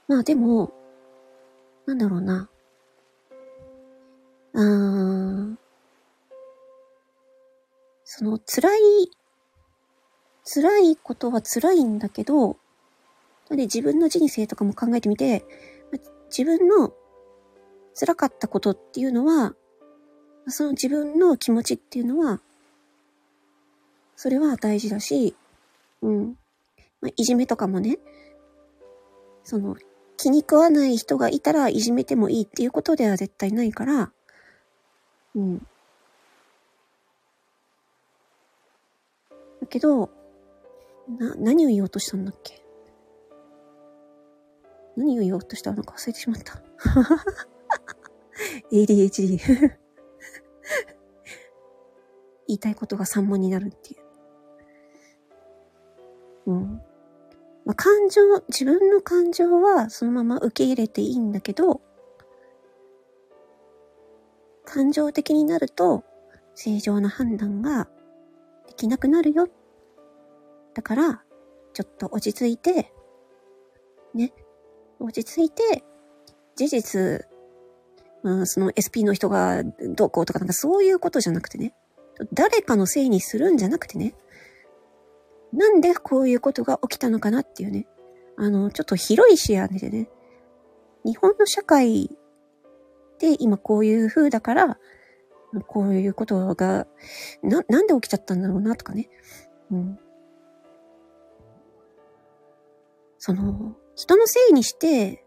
[0.08, 0.85] まあでも、
[1.86, 2.50] なんだろうな。
[4.54, 5.56] あー
[8.04, 8.80] その辛い、
[10.46, 12.58] 辛いことは辛いんだけど、
[13.50, 15.44] で自分の人生とかも考えてみて、
[16.30, 16.94] 自分の
[18.00, 19.56] 辛かったことっていうのは、
[20.48, 22.40] その自分の気持ちっていうのは、
[24.16, 25.36] それは大事だし、
[26.02, 26.38] うん。
[27.02, 27.98] まあ、いじめとかもね、
[29.44, 29.76] その、
[30.26, 34.12] 気に食わない人がいたらいじめてもいいっていうことでは絶対ないから、
[35.36, 35.60] うん。
[35.60, 35.68] だ
[39.70, 40.10] けど、
[41.08, 42.60] な、何を言おうとしたんだっけ？
[44.98, 46.60] 何を言おうとしたのか忘れてしまった。
[48.74, 49.38] ADHD
[52.48, 53.98] 言いたいことが散漫になるってい
[56.48, 56.52] う。
[56.52, 56.82] うん。
[57.66, 61.82] まあ、感情、自分の感情はそのまま受け入れていいんだけど、
[64.66, 66.04] 感情的になると
[66.54, 67.88] 正常な判断が
[68.68, 69.48] できなくなるよ。
[70.74, 71.24] だから、
[71.74, 72.94] ちょっと落ち着いて、
[74.14, 74.34] ね、
[75.00, 75.84] 落ち着いて、
[76.56, 77.26] 事実、
[78.24, 81.74] まあ、その SP の人がどうこうとかなんかそういうことじゃなくてね、
[82.34, 84.16] 誰かのせいにするんじゃなくてね、
[85.54, 87.88] なんでこういうことが起きたのかなっていうね、
[88.38, 90.10] あの、ちょっと広い視野でね、
[91.06, 92.10] 日本の社会
[93.20, 94.78] で今こういう風だから、
[95.68, 96.88] こういうことが、
[97.42, 99.10] な、なんで起きちゃったんだろうなとかね。
[99.72, 100.00] うん。
[103.18, 105.24] その、人のせいにして、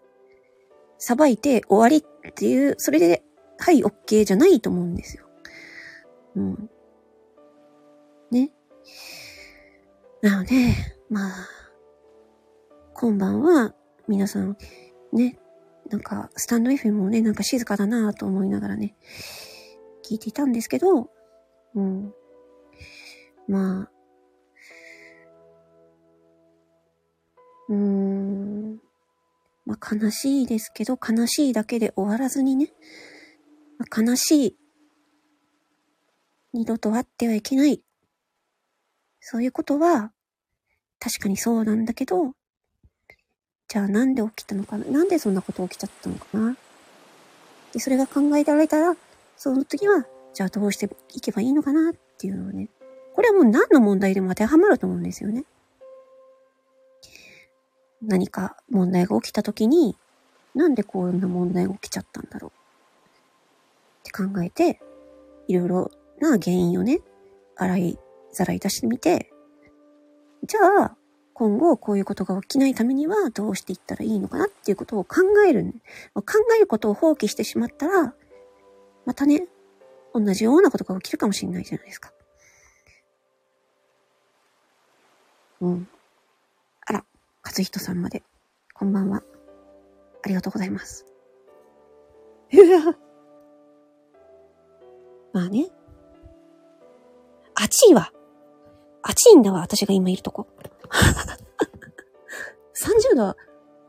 [0.99, 3.23] 裁いて終わりっていう、それで、
[3.59, 5.25] はい、OK じゃないと思うんですよ。
[6.37, 6.71] うん。
[10.23, 10.75] なので、
[11.11, 11.33] まあ、
[12.95, 13.75] 今晩は
[14.09, 14.57] 皆さん
[15.13, 15.39] ね、
[15.89, 18.97] なんかスタンド FM もね、なんか静かだなと思いながらね、
[20.05, 21.11] 聞いていたんですけど、
[21.75, 22.13] うん。
[23.47, 23.91] まあ、
[27.69, 28.81] うーん。
[29.65, 32.73] まあ悲しいですけど、悲しいだけで終わらずにね、
[33.79, 34.57] まあ、悲しい。
[36.55, 37.83] 二度と会ってはいけない。
[39.31, 40.11] そういうことは、
[40.99, 42.33] 確かにそうなんだけど、
[43.69, 44.87] じゃあなんで起きたのかな？
[44.87, 46.57] なんでそんなこと起きちゃったのかな？
[47.75, 48.97] で、それが考えられたら、
[49.37, 51.91] その時は、じゃあどうしていけばいいのかな？
[51.91, 52.71] っていうのをね。
[53.15, 55.45] これはもう何の問題でも当てはまると思うんですよね。
[58.01, 59.95] 何か問題が起きた時に、
[60.55, 62.51] なんでこんな問題が起きちゃったんだろう？
[62.51, 62.53] っ
[64.05, 64.81] て考えて、
[65.49, 67.01] いろいろな原因をね、
[67.57, 67.99] 洗い
[68.33, 69.33] ざらい出してみて、
[70.45, 70.97] じゃあ、
[71.35, 75.73] 今後こういうことが起きないためにはどうしていったらいいのかなっていうことを考える。
[76.15, 76.25] 考
[76.57, 78.15] えることを放棄してしまったら、
[79.07, 79.47] またね、
[80.13, 82.13] 同じようなことが起きるかもしれないじゃないですか。
[85.61, 85.89] うん。
[86.87, 87.05] あら、
[87.45, 88.23] 勝人さんまで。
[88.75, 89.23] こんばんは。
[90.23, 91.07] ありがとうございます。
[95.33, 95.69] まあね。
[97.55, 98.13] 暑いわ。
[99.09, 100.47] 暑いんだわ、私が今いるとこ。
[102.77, 103.35] 30度、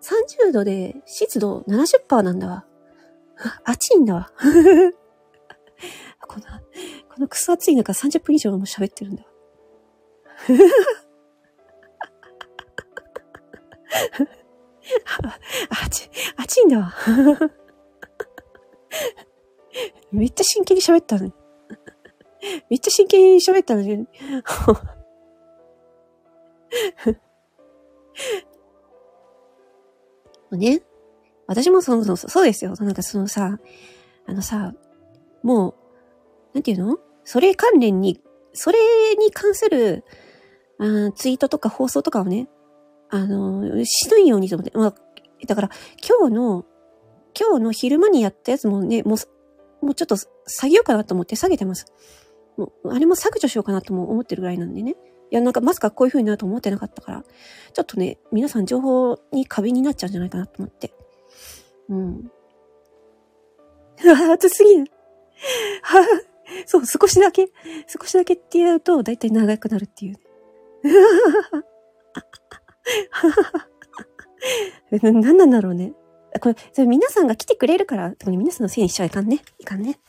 [0.02, 2.66] 30度で湿度70%なんだわ。
[3.66, 4.32] 暑いんだわ。
[6.26, 6.46] この、
[7.10, 9.30] このクソ暑い中30分以上も喋ってるんだわ。
[15.70, 16.96] あ、暑、暑いんだわ。
[20.12, 21.34] めっちゃ真剣に喋ったのに。
[22.70, 24.08] めっちゃ真剣に喋ったのに。
[30.52, 30.82] ね。
[31.48, 32.74] 私もその、そうですよ。
[32.80, 33.60] なんかそのさ、
[34.28, 34.74] あのさ、
[35.42, 35.74] もう、
[36.54, 37.00] なんていうの？
[37.24, 38.22] それ関連に、
[38.54, 38.80] それ
[39.16, 40.04] に関する、
[40.80, 42.50] あツイートとか放送とかをね、
[43.10, 44.72] あの、しないようにと思って。
[44.78, 44.96] まあ、
[45.48, 45.70] だから、
[46.08, 46.66] 今日の、
[47.40, 49.16] 今日の昼間にやったやつもね、も
[49.82, 51.86] う、もうちょっと下げようかなと思って下げてます。
[52.58, 54.96] もう、あれも削除しようかなとも思ってるぐらいなんでね。
[55.32, 57.24] いや、なんかまさかこういう風になると思ってなかったから、
[57.74, 60.94] ちょっとね、皆さん情報に過敏になっちゃうんじゃないかなと思って。
[61.90, 62.32] うん。
[64.04, 64.92] うわ、暑すぎる。
[65.84, 66.06] は
[66.66, 67.48] そう、少しだけ、
[67.88, 70.16] 少しだけって言うと、だいたい長くなるっていう。
[75.02, 75.94] 何なんだろうね。
[76.42, 79.42] これ、それ皆さんが来てくれるから、皆さんのせいにしちゃいかんね。
[79.60, 80.00] いかんね。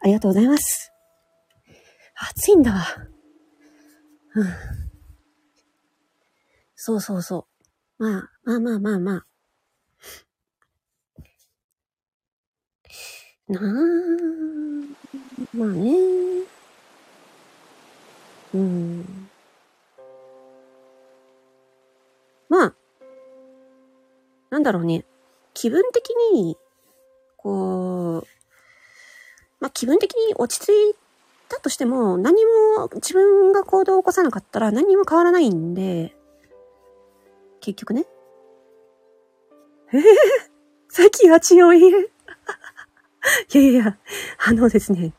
[0.00, 0.92] ありがとうございます。
[2.14, 2.84] 暑いんだわ。
[4.34, 4.46] うん。
[6.74, 7.46] そうそうそ
[7.98, 8.04] う。
[8.04, 9.26] まあ、まあまあまあまあ。
[13.46, 13.62] なあ、
[15.54, 15.92] まあね。
[18.54, 19.28] うん。
[22.48, 22.74] まあ、
[24.50, 25.04] なんだろうね。
[25.52, 26.56] 気分的に、
[27.36, 28.26] こう、
[29.60, 31.03] まあ気分的に落ち着い
[31.54, 36.16] たとしても、何も自分が行動を起こさなかったら何も変わらないんで、
[37.60, 38.06] 結局ね。
[39.92, 40.04] えへへ、
[40.88, 41.80] 最近は強い。
[41.80, 41.92] い
[43.52, 43.98] やいやいや、
[44.46, 45.12] あのですね、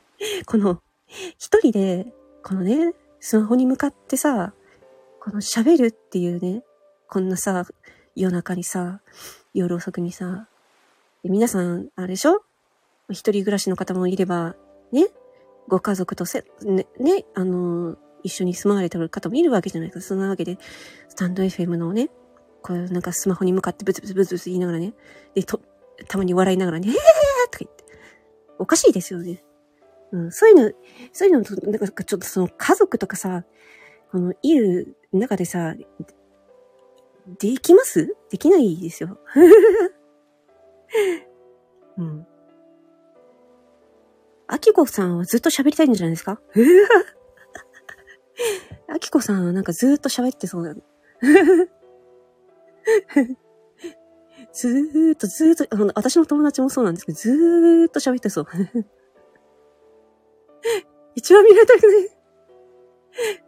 [0.45, 2.13] この、一人で、
[2.43, 4.53] このね、スマホに向かってさ、
[5.19, 6.63] この喋るっていうね、
[7.07, 7.65] こんなさ、
[8.15, 9.01] 夜中にさ、
[9.53, 10.47] 夜遅くにさ、
[11.23, 12.43] 皆さん、あれでしょ？
[13.09, 14.55] 一人暮らしの方もいれば、
[14.91, 15.07] ね、
[15.67, 20.05] ご家族とせ、ね、ね、あの、一緒に住まわれてる方もいるわけじゃないですか。
[20.07, 20.57] そんなわけで、
[21.09, 22.09] スタンド FM のね、
[22.61, 24.93] こうなんかスマホに向かってブツブツブツブツ言いながらね、
[25.35, 25.61] で、と、
[26.07, 26.95] たまに笑いながらね、えー
[27.51, 27.83] とか言って。
[28.57, 29.43] おかしいですよね。
[30.11, 30.71] うん、そういうの、
[31.11, 33.43] そういうのと、なんかちょっとその家族とかさ、
[34.11, 35.75] この、いる中でさ、
[37.39, 38.15] できます？
[38.29, 39.17] できないですよ。
[41.97, 42.27] うん。
[44.47, 46.39] アキコさんはずっと喋りたいんじゃないですか？
[48.87, 50.81] アキコさんはなんかずっと喋ってそうなの。
[54.53, 58.47] ずーっとずーっと、あの、私の友達もそうなんですけど、ずーっと喋ってそう。
[61.15, 61.81] 一番見られたく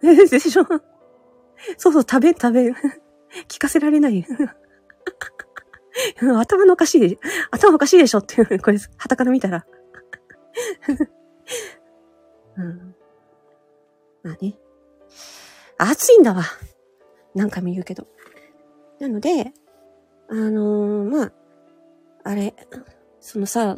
[0.02, 0.18] ない。
[0.30, 0.66] でしょ？
[1.78, 2.72] そうそう、食べ、食べ。
[3.48, 4.26] 聞かせられない。
[6.22, 7.18] 頭のおかしい、
[7.52, 8.18] 頭おかしいでしょ？
[8.20, 9.66] っていう、これ、旗から見たら。
[12.58, 12.96] うん。
[14.24, 14.58] まあね。
[15.78, 16.44] 暑いんだわ。
[17.36, 18.08] 何回も言うけど。
[19.00, 19.54] なので、
[20.30, 21.34] あのー、まあ、
[22.24, 22.56] あれ、
[23.20, 23.78] そのさ、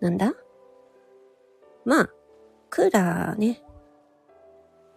[0.00, 0.34] なんだ？
[1.84, 2.10] まあ、
[2.70, 3.62] クーラーね。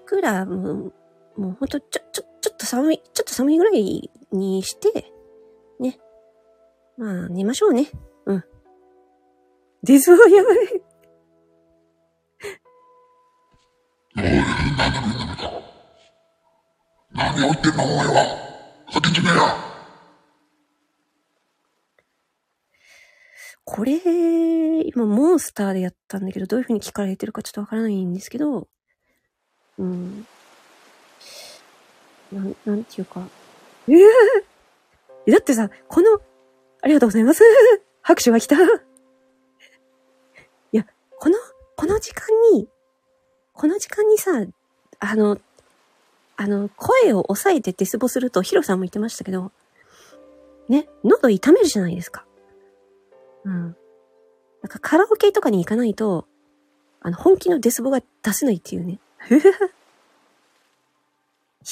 [0.05, 0.91] クーラーも、
[1.37, 5.11] もうほんと、ちょ、ちょ、ちょっと寒い、ちょっと寒いぐらいにして、
[5.79, 5.97] ね。
[6.97, 7.87] まあ、寝ましょうね。
[9.85, 9.93] うん。
[9.93, 10.57] デズはやばい。
[14.17, 14.23] おい、
[14.77, 15.35] 何でもいいんだ
[17.13, 18.13] 何を言ってんのお前は。
[18.91, 19.35] 先にめや。
[23.63, 23.99] これ、
[24.87, 28.67] 今モンスターでやったんだけど、どういう風に聞かれてるかちょっとわからないんですけど、
[29.77, 30.25] うん。
[32.31, 33.27] なん、なんていうか。
[33.87, 36.21] ええー、だってさ、この、
[36.81, 37.43] ありがとうございます。
[38.01, 38.55] 拍手が来た。
[41.25, 41.37] この、
[41.75, 42.67] この時間に、
[43.53, 44.45] この時間にさ、
[44.99, 45.39] あの、
[46.37, 49.51] あの、声を抑えてデスボすると、ヒロさんも言ってましたけど、
[50.69, 52.27] ね、喉痛めるじゃないですか。
[53.43, 53.53] うん。
[53.53, 53.75] なん
[54.69, 56.27] かカラオケとかに行かないと、
[57.01, 58.99] あの、本気のデスボが出せないっていうね。
[59.27, 59.39] 引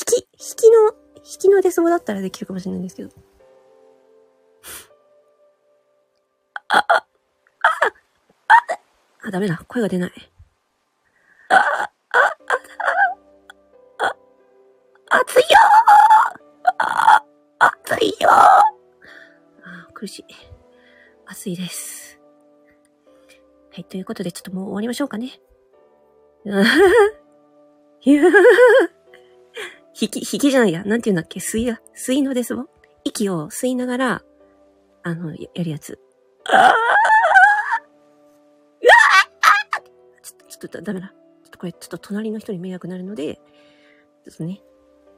[0.03, 3.11] き、引きの、引きのデスボだったらできるかもしれないんですけど。
[6.69, 7.05] あ、あ、
[9.23, 9.61] あ、あ、あ、ダメだ。
[9.67, 10.11] 声が出ない。
[11.49, 11.89] あ、あ、あ、
[13.99, 14.15] あ、
[15.09, 15.47] 熱いよ
[16.79, 17.23] あ、
[17.59, 18.61] 熱いよあ、
[19.93, 20.25] 苦しい。
[21.25, 22.19] 熱いです。
[23.73, 25.39] はい、ということでちょっともう終わりましょうかね。
[28.05, 28.21] いや
[29.99, 30.83] 引き、引きじゃないや。
[30.83, 31.39] なんて言うんだっけ？
[31.39, 32.65] 吸いや、吸いのですぼ
[33.03, 34.21] 息を吸いながら、
[35.03, 35.99] あの、やるやつ。
[36.49, 41.07] ああょっとダメだ。
[41.07, 43.41] ちょっとこれ、ちょっと隣の人に迷惑になるので、ちょ
[44.33, 44.61] っとね、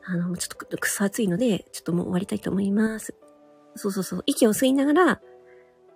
[0.03, 3.15] あの、ちょっとくそ暑いので、ちょっともう終わりたいと思います。
[3.75, 4.23] そうそうそう。
[4.25, 5.21] 息を吸いながら、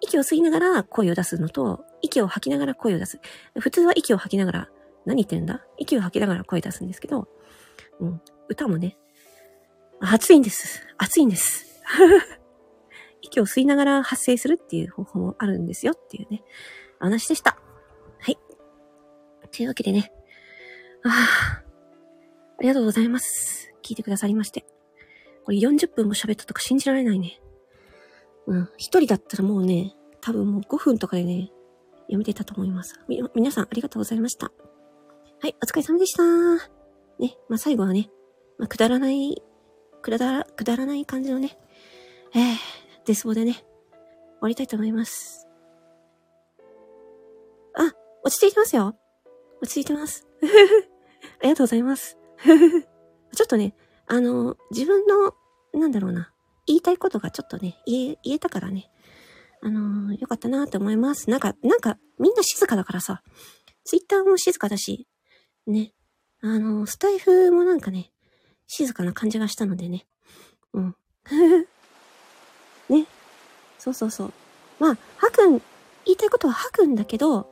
[0.01, 3.19] 息を吸いながら声を出すのと、息を吐きながら声を出す。
[3.59, 4.69] 普通は息を吐きながら、
[5.05, 5.65] 何言ってるんだ？
[5.77, 7.27] 息を吐きながら声出すんですけど、
[7.99, 8.21] うん。
[8.47, 8.97] 歌もね、
[9.99, 10.81] 暑いんです。
[10.97, 11.81] 暑いんです。
[13.21, 16.43] 息を吸いながら発声するっていう方法もあるんですよっていうね、
[16.99, 17.59] 話でした。
[19.51, 20.11] というわけでね、
[21.03, 21.63] ああ、
[22.59, 23.73] ありがとうございます。
[23.83, 24.65] 聞いてくださりまして。
[25.45, 27.39] これ40分も喋ったとか信じられないね。
[28.47, 28.69] うん。
[28.77, 31.49] 一人だったらもうね、多分もう5分とかでね、
[32.07, 32.99] やめてたと思います。
[33.07, 34.51] み、皆さんありがとうございました。
[35.41, 36.23] はい、お疲れ様でした。
[37.19, 38.09] ね、まあ、最後はね、
[38.57, 39.41] まあ、くだらない、
[40.01, 41.57] くだら、くだらない感じのね、
[42.35, 42.55] えー、
[43.05, 43.63] デスボでね、終
[44.41, 45.47] わりたいと思います。
[47.75, 47.93] あ、
[48.23, 48.95] 落ち着いてますよ。
[49.61, 50.27] 落ち着いてます。
[51.41, 52.17] ありがとうございます。
[53.35, 53.75] ちょっとね、
[54.07, 55.33] あの、自分の、
[55.73, 56.33] なんだろうな、
[56.65, 58.91] 言いたいことがちょっとね、言え、言えたからね、
[59.61, 61.29] あのよかったなって思います。
[61.29, 63.21] なんか、なんか、みんな静かだからさ、
[63.83, 65.07] ツイッターも静かだし、
[65.67, 65.93] ね、
[66.41, 68.11] あのスタイフもなんかね、
[68.67, 70.07] 静かな感じがしたのでね、
[70.73, 70.95] うん。
[72.89, 73.07] ね、
[73.77, 74.33] そうそうそう。
[74.79, 75.49] まあ、吐くん、
[76.05, 77.49] 言いたいことは吐くんだけど、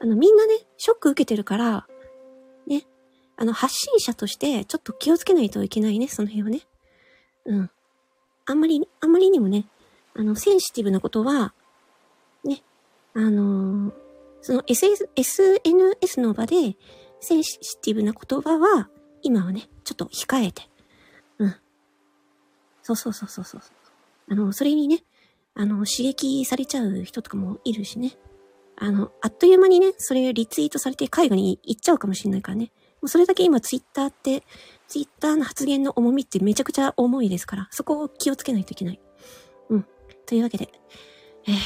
[0.00, 1.86] あの、みんなね、ショック受けてるから、
[2.66, 2.86] ね、
[3.36, 6.60] あの、発信者として、ちょっと気をつけないといけないね、その辺はね。
[7.46, 7.70] うん。
[8.46, 9.66] あんまり、あんまりにもね、
[10.14, 11.54] あの、センシティブなことは、
[12.44, 12.62] ね、
[13.14, 14.06] あのー
[14.46, 16.76] その SS SNS の場で、
[17.18, 18.88] センシティブな言葉は、
[19.22, 20.62] 今はね、ちょっと控えて。
[21.38, 21.56] うん。
[22.84, 23.60] そうそうそうそうそう。
[24.30, 25.02] あの、それにね、
[25.56, 28.16] あの、刺激されちゃう人とかもいるしね。
[28.78, 32.72] あの、あっという間にね、それリツイートされて海外に行っちゃうかもしれないからね。
[33.00, 34.42] もうそれだけ今ツイッターって、
[34.88, 39.00] ツイッターの発言の重みってめちゃくちゃ重いですから、そこを気をつけないといけない。
[39.70, 39.86] うん。
[40.26, 40.68] というわけで、
[41.46, 41.56] えー、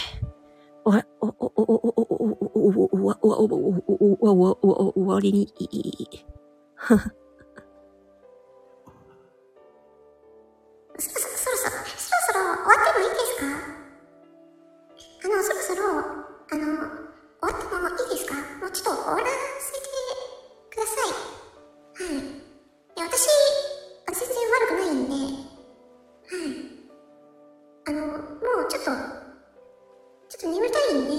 [0.84, 6.24] おわ、お、お、お、お、お、お、お、お、お、お、お、わ、おわ、お、お、お、お、お、お、終わりに、いい、
[6.76, 7.12] はは。
[10.98, 13.46] そ、そ、そろそろ、そろそろ終わってもいいですか
[15.24, 16.74] あの、そろそろ、あの、終
[17.42, 18.34] わったままいいですか？
[18.34, 19.26] もうちょっと終わら
[19.60, 19.86] せて
[20.70, 21.08] ください。
[21.94, 22.18] はい。
[22.96, 23.28] で、私、
[24.12, 25.12] 全然悪くないんで、
[26.26, 26.58] はい。
[27.86, 28.18] あの、も
[28.66, 28.90] うちょっと、
[30.28, 31.16] ちょっと眠たいんで、い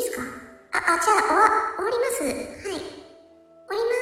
[0.00, 0.22] いですか？
[0.72, 1.40] あ、あ、じゃあ、終わ、
[1.76, 2.22] 終わります。
[2.24, 2.32] はい。
[2.32, 3.97] 終わります。